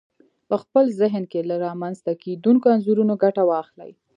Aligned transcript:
په 0.49 0.55
خپل 0.63 0.85
ذهن 1.01 1.23
کې 1.31 1.47
له 1.49 1.55
رامنځته 1.65 2.11
کېدونکو 2.23 2.65
انځورونو 2.73 3.13
ګټه 3.23 3.41
واخلئ. 3.49 3.91